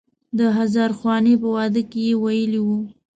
[0.37, 2.67] د هزار خوانې په واده کې یې ویلی و.